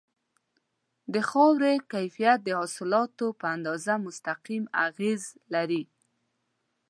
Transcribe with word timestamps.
د 1.13 1.15
خاورې 1.29 1.73
کیفیت 1.93 2.39
د 2.43 2.49
حاصلاتو 2.59 3.27
په 3.39 3.45
اندازه 3.55 3.93
مستقیم 4.05 4.63
اغیز 4.87 5.21
لري. 5.53 5.83